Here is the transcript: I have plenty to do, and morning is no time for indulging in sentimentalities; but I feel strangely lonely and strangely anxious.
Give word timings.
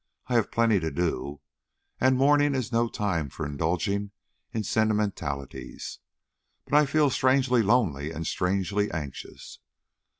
I 0.25 0.33
have 0.33 0.49
plenty 0.51 0.79
to 0.79 0.89
do, 0.89 1.41
and 1.99 2.17
morning 2.17 2.55
is 2.55 2.71
no 2.71 2.89
time 2.89 3.29
for 3.29 3.45
indulging 3.45 4.09
in 4.51 4.63
sentimentalities; 4.63 5.99
but 6.65 6.73
I 6.73 6.87
feel 6.87 7.11
strangely 7.11 7.61
lonely 7.61 8.09
and 8.11 8.25
strangely 8.25 8.89
anxious. 8.89 9.59